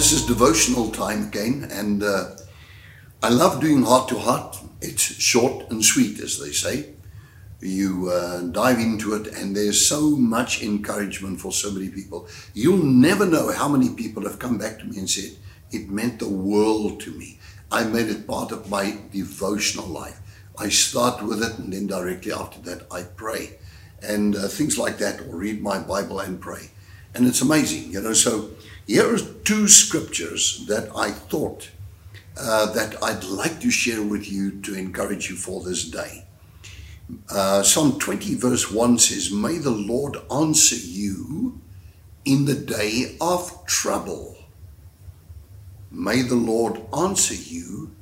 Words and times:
This 0.00 0.12
is 0.12 0.24
devotional 0.24 0.90
time 0.90 1.24
again, 1.24 1.68
and 1.70 2.02
uh, 2.02 2.30
I 3.22 3.28
love 3.28 3.60
doing 3.60 3.82
heart 3.82 4.08
to 4.08 4.18
heart. 4.18 4.56
It's 4.80 5.02
short 5.02 5.70
and 5.70 5.84
sweet, 5.84 6.18
as 6.20 6.38
they 6.38 6.52
say. 6.52 6.94
You 7.60 8.08
uh, 8.08 8.40
dive 8.44 8.78
into 8.78 9.12
it, 9.12 9.26
and 9.26 9.54
there's 9.54 9.86
so 9.86 10.16
much 10.16 10.62
encouragement 10.62 11.38
for 11.38 11.52
so 11.52 11.70
many 11.70 11.90
people. 11.90 12.26
You'll 12.54 12.82
never 12.82 13.26
know 13.26 13.52
how 13.52 13.68
many 13.68 13.90
people 13.90 14.22
have 14.22 14.38
come 14.38 14.56
back 14.56 14.78
to 14.78 14.86
me 14.86 14.96
and 14.96 15.10
said, 15.10 15.36
It 15.70 15.90
meant 15.90 16.18
the 16.18 16.30
world 16.30 17.00
to 17.00 17.10
me. 17.10 17.38
I 17.70 17.84
made 17.84 18.08
it 18.08 18.26
part 18.26 18.52
of 18.52 18.70
my 18.70 18.96
devotional 19.12 19.86
life. 19.86 20.18
I 20.58 20.70
start 20.70 21.22
with 21.22 21.42
it, 21.42 21.58
and 21.58 21.74
then 21.74 21.86
directly 21.86 22.32
after 22.32 22.58
that, 22.60 22.86
I 22.90 23.02
pray. 23.02 23.58
And 24.02 24.34
uh, 24.34 24.48
things 24.48 24.78
like 24.78 24.96
that, 24.96 25.20
or 25.20 25.36
read 25.36 25.60
my 25.60 25.78
Bible 25.78 26.20
and 26.20 26.40
pray. 26.40 26.70
And 27.14 27.26
it's 27.26 27.42
amazing, 27.42 27.92
you 27.92 28.00
know. 28.00 28.14
So 28.14 28.52
here 28.90 29.14
are 29.14 29.18
two 29.44 29.68
scriptures 29.68 30.66
that 30.66 30.90
I 30.96 31.12
thought 31.12 31.70
uh, 32.36 32.72
that 32.72 33.00
I'd 33.00 33.22
like 33.22 33.60
to 33.60 33.70
share 33.70 34.02
with 34.02 34.28
you 34.28 34.60
to 34.62 34.74
encourage 34.74 35.30
you 35.30 35.36
for 35.36 35.62
this 35.62 35.84
day. 35.84 36.24
Uh, 37.30 37.62
Psalm 37.62 38.00
20, 38.00 38.34
verse 38.34 38.68
1 38.68 38.98
says, 38.98 39.30
May 39.30 39.58
the 39.58 39.70
Lord 39.70 40.16
answer 40.28 40.74
you 40.74 41.60
in 42.24 42.46
the 42.46 42.56
day 42.56 43.16
of 43.20 43.64
trouble. 43.64 44.36
May 45.92 46.22
the 46.22 46.34
Lord 46.34 46.80
answer 46.92 47.34
you 47.34 47.92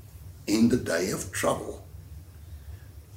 in 0.47 0.71
the 0.71 0.79
day 0.79 1.11
of 1.11 1.31
trouble. 1.33 1.85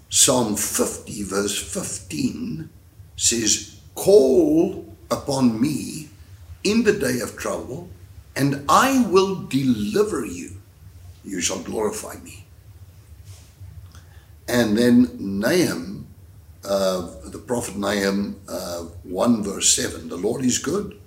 Psalm 0.09 0.57
50, 0.57 1.23
verse 1.23 1.57
15 1.57 2.69
says, 3.15 3.79
Call 3.95 4.93
upon 5.09 5.61
me 5.61 6.09
in 6.63 6.83
the 6.83 6.93
day 6.93 7.19
of 7.19 7.37
trouble, 7.37 7.89
and 8.35 8.63
I 8.69 9.05
will 9.07 9.35
deliver 9.35 10.25
you. 10.25 10.57
You 11.23 11.41
shall 11.41 11.59
glorify 11.59 12.15
me. 12.23 12.45
And 14.47 14.77
then 14.77 15.15
Nahum, 15.19 16.07
uh, 16.63 17.09
the 17.25 17.39
prophet 17.39 17.75
Nahum, 17.77 18.39
uh, 18.47 18.85
1 19.03 19.43
verse 19.43 19.69
7 19.69 20.09
the 20.09 20.17
Lord 20.17 20.43
is 20.43 20.57
good. 20.57 20.99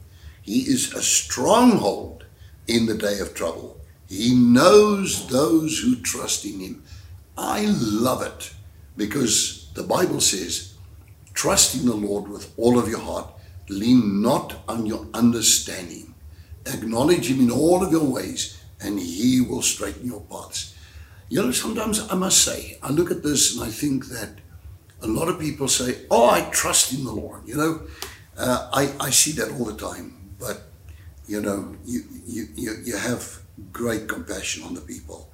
He 0.43 0.61
is 0.61 0.93
a 0.93 1.03
stronghold 1.03 2.25
in 2.67 2.87
the 2.87 2.97
day 2.97 3.19
of 3.19 3.35
trouble. 3.35 3.81
He 4.09 4.35
knows 4.35 5.29
those 5.29 5.79
who 5.79 5.97
trust 5.97 6.45
in 6.45 6.61
him. 6.61 6.83
I 7.37 7.67
love 7.67 8.23
it 8.23 8.53
because 8.97 9.69
the 9.75 9.83
Bible 9.83 10.21
says, 10.21 10.75
trust 11.33 11.75
in 11.75 11.87
the 11.87 11.97
Lord 11.97 12.29
with 12.29 12.53
all 12.57 12.79
of 12.79 12.89
your 12.89 13.01
heart 13.01 13.27
Lean 13.69 14.21
not 14.21 14.63
on 14.69 14.87
your 14.87 15.07
understanding. 15.15 16.15
Acknowledge 16.67 17.31
Him 17.31 17.41
in 17.41 17.51
all 17.51 17.83
of 17.83 17.93
your 17.93 18.05
ways, 18.05 18.63
and 18.81 18.99
He 18.99 19.41
will 19.41 19.63
straighten 19.63 20.07
your 20.07 20.21
paths. 20.23 20.75
You 21.29 21.43
know, 21.43 21.51
sometimes 21.53 22.01
I 22.11 22.15
must 22.15 22.45
say, 22.45 22.79
I 22.83 22.91
look 22.91 23.11
at 23.11 23.23
this 23.23 23.55
and 23.55 23.65
I 23.65 23.71
think 23.71 24.07
that 24.07 24.39
a 25.01 25.07
lot 25.07 25.29
of 25.29 25.41
people 25.41 25.69
say, 25.69 25.97
Oh, 26.11 26.29
I 26.29 26.43
trust 26.51 26.93
in 26.93 27.05
the 27.05 27.13
Lord. 27.13 27.47
You 27.47 27.57
know, 27.57 27.81
uh, 28.37 28.71
I, 28.73 28.93
I 29.01 29.11
see 29.11 29.33
that 29.33 29.51
all 29.53 29.65
the 29.65 29.77
time. 29.77 30.35
But, 30.39 30.63
you 31.27 31.41
know, 31.41 31.77
you, 31.85 32.03
you, 32.27 32.49
you, 32.55 32.77
you 32.85 32.97
have 32.97 33.41
great 33.73 34.09
compassion 34.09 34.63
on 34.65 34.75
the 34.75 34.81
people. 34.81 35.31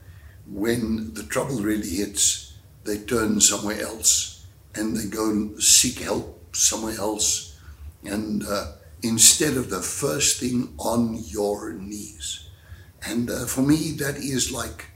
When 0.46 1.14
the 1.14 1.22
trouble 1.24 1.56
really 1.56 1.88
hits, 1.88 2.54
they 2.84 2.98
turn 2.98 3.40
somewhere 3.40 3.80
else 3.80 4.46
and 4.74 4.96
they 4.96 5.06
go 5.06 5.30
and 5.30 5.62
seek 5.62 6.00
help 6.00 6.54
somewhere 6.54 6.98
else 6.98 7.49
and 8.04 8.44
uh, 8.46 8.72
instead 9.02 9.56
of 9.56 9.70
the 9.70 9.80
first 9.80 10.40
thing 10.40 10.74
on 10.78 11.16
your 11.26 11.72
knees. 11.72 12.48
And 13.06 13.30
uh, 13.30 13.46
for 13.46 13.62
me, 13.62 13.92
that 13.98 14.16
is 14.16 14.52
like, 14.52 14.86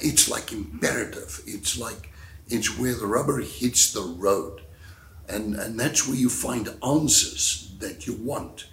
it's 0.00 0.28
like 0.28 0.52
imperative. 0.52 1.40
It's 1.46 1.78
like, 1.78 2.10
it's 2.48 2.78
where 2.78 2.94
the 2.94 3.06
rubber 3.06 3.40
hits 3.40 3.92
the 3.92 4.02
road. 4.02 4.62
And, 5.28 5.54
and 5.54 5.78
that's 5.78 6.06
where 6.06 6.16
you 6.16 6.28
find 6.28 6.68
answers 6.84 7.74
that 7.78 8.06
you 8.06 8.14
want. 8.14 8.66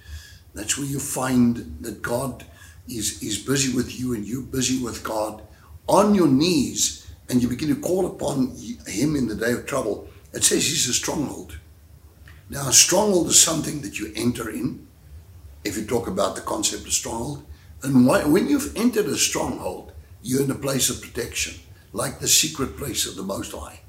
That's 0.53 0.77
where 0.77 0.87
you 0.87 0.99
find 0.99 1.77
that 1.81 2.01
God 2.01 2.45
is, 2.87 3.21
is 3.23 3.37
busy 3.37 3.73
with 3.73 3.99
you 3.99 4.13
and 4.13 4.25
you're 4.25 4.41
busy 4.41 4.83
with 4.83 5.03
God 5.03 5.43
on 5.87 6.15
your 6.15 6.27
knees 6.27 7.07
and 7.29 7.41
you 7.41 7.47
begin 7.47 7.69
to 7.69 7.79
call 7.79 8.07
upon 8.07 8.55
Him 8.87 9.15
in 9.15 9.27
the 9.27 9.35
day 9.35 9.53
of 9.53 9.65
trouble. 9.65 10.07
It 10.33 10.43
says 10.43 10.65
He's 10.65 10.89
a 10.89 10.93
stronghold. 10.93 11.57
Now, 12.49 12.67
a 12.67 12.73
stronghold 12.73 13.27
is 13.27 13.39
something 13.39 13.81
that 13.81 13.99
you 13.99 14.11
enter 14.15 14.49
in, 14.49 14.87
if 15.63 15.77
you 15.77 15.85
talk 15.85 16.07
about 16.07 16.35
the 16.35 16.41
concept 16.41 16.85
of 16.85 16.93
stronghold. 16.93 17.45
And 17.83 18.07
when 18.07 18.47
you've 18.49 18.75
entered 18.75 19.05
a 19.05 19.15
stronghold, 19.15 19.93
you're 20.21 20.43
in 20.43 20.51
a 20.51 20.55
place 20.55 20.89
of 20.89 21.01
protection, 21.01 21.61
like 21.93 22.19
the 22.19 22.27
secret 22.27 22.75
place 22.75 23.05
of 23.05 23.15
the 23.15 23.23
Most 23.23 23.53
High. 23.53 23.81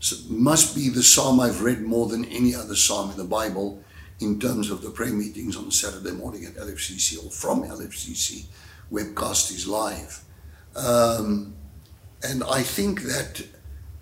So 0.00 0.16
it 0.16 0.30
must 0.30 0.76
be 0.76 0.90
the 0.90 1.02
psalm 1.02 1.40
I've 1.40 1.62
read 1.62 1.80
more 1.80 2.08
than 2.08 2.26
any 2.26 2.54
other 2.54 2.76
psalm 2.76 3.10
in 3.10 3.16
the 3.16 3.24
Bible 3.24 3.82
in 4.20 4.38
terms 4.38 4.70
of 4.70 4.82
the 4.82 4.90
prayer 4.90 5.12
meetings 5.12 5.56
on 5.56 5.70
Saturday 5.70 6.12
morning 6.12 6.44
at 6.44 6.54
LFCC 6.54 7.24
or 7.24 7.30
from 7.30 7.62
LFCC. 7.62 8.44
Webcast 8.92 9.50
is 9.50 9.66
live. 9.66 10.22
Um, 10.76 11.54
and 12.22 12.44
I 12.44 12.62
think 12.62 13.02
that, 13.02 13.46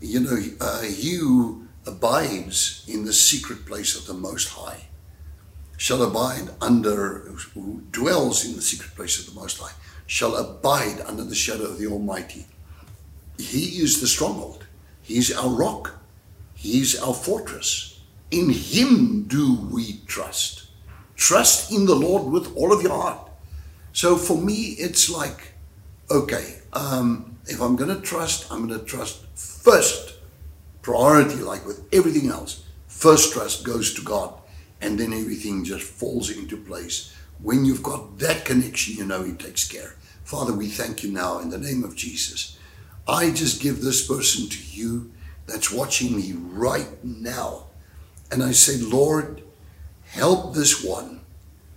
you 0.01 0.21
know, 0.21 0.39
uh, 0.61 0.83
you 0.89 1.69
abides 1.87 2.85
in 2.89 3.05
the 3.05 3.13
secret 3.13 3.67
place 3.67 3.97
of 3.97 4.07
the 4.07 4.15
Most 4.15 4.49
High 4.51 4.89
shall 5.83 6.03
abide 6.03 6.49
under, 6.61 7.19
who 7.55 7.83
dwells 7.91 8.45
in 8.45 8.55
the 8.55 8.63
secret 8.63 8.95
place 8.95 9.19
of 9.19 9.35
the 9.35 9.41
Most 9.41 9.59
High, 9.59 9.73
shall 10.07 10.37
abide 10.37 11.01
under 11.09 11.25
the 11.25 11.35
shadow 11.35 11.65
of 11.65 11.79
the 11.79 11.89
Almighty. 11.89 12.47
He 13.37 13.83
is 13.83 14.01
the 14.01 14.07
stronghold. 14.07 14.65
He's 15.03 15.37
our 15.37 15.49
rock. 15.49 15.99
He's 16.55 16.97
our 17.03 17.13
fortress. 17.13 18.01
In 18.31 18.51
Him 18.51 19.25
do 19.25 19.57
we 19.73 20.03
trust. 20.07 20.69
Trust 21.17 21.73
in 21.73 21.87
the 21.87 21.97
Lord 21.97 22.33
with 22.33 22.57
all 22.57 22.73
of 22.73 22.83
your 22.83 22.95
heart. 22.95 23.29
So 23.93 24.17
for 24.17 24.37
me, 24.37 24.77
it's 24.79 25.11
like, 25.11 25.55
okay, 26.13 26.61
um, 26.75 27.39
if 27.47 27.61
I'm 27.61 27.75
going 27.75 27.93
to 27.93 28.01
trust, 28.01 28.53
I'm 28.53 28.69
going 28.69 28.79
to 28.79 28.87
trust 28.87 29.27
first 29.37 30.15
priority, 30.83 31.37
like 31.37 31.65
with 31.67 31.87
everything 31.93 32.29
else. 32.29 32.65
First 32.87 33.33
trust 33.33 33.65
goes 33.65 33.95
to 33.95 34.03
God, 34.03 34.35
and 34.81 34.99
then 34.99 35.13
everything 35.13 35.65
just 35.65 35.85
falls 35.85 36.31
into 36.31 36.57
place. 36.57 37.15
When 37.41 37.65
you've 37.65 37.83
got 37.83 38.19
that 38.19 38.45
connection, 38.45 38.97
you 38.97 39.05
know 39.05 39.23
He 39.23 39.33
takes 39.33 39.67
care. 39.67 39.95
Father, 40.25 40.53
we 40.53 40.69
thank 40.69 41.03
you 41.03 41.11
now 41.11 41.39
in 41.39 41.51
the 41.51 41.59
name 41.59 41.83
of 41.85 41.97
Jesus. 41.97 42.59
I 43.09 43.31
just 43.31 43.61
give 43.61 43.83
this 43.83 44.07
person 44.07 44.49
to 44.49 44.59
you 44.71 45.11
that's 45.47 45.73
watching 45.73 46.17
me 46.17 46.33
right 46.33 47.03
now. 47.03 47.65
And 48.31 48.43
I 48.43 48.53
say, 48.53 48.77
Lord, 48.79 49.43
help 50.07 50.55
this 50.55 50.85
one 50.85 51.21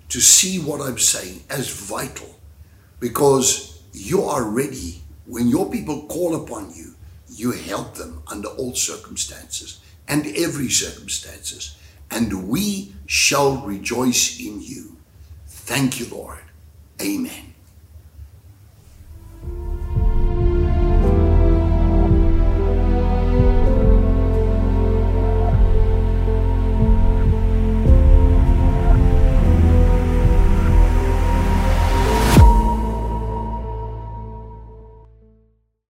to 0.09 0.21
see 0.21 0.59
what 0.59 0.81
I'm 0.81 0.99
saying 0.99 1.43
as 1.49 1.69
vital 1.69 2.39
because 2.99 3.81
you 3.91 4.23
are 4.23 4.43
ready. 4.43 5.01
When 5.25 5.47
your 5.47 5.69
people 5.71 6.05
call 6.05 6.35
upon 6.35 6.73
you, 6.75 6.94
you 7.35 7.51
help 7.51 7.95
them 7.95 8.21
under 8.27 8.47
all 8.49 8.73
circumstances 8.75 9.79
and 10.07 10.25
every 10.35 10.69
circumstances, 10.69 11.75
and 12.11 12.47
we 12.47 12.93
shall 13.05 13.57
rejoice 13.65 14.39
in 14.39 14.61
you. 14.61 14.97
Thank 15.47 15.99
you, 15.99 16.07
Lord. 16.07 16.43
Amen. 17.01 17.54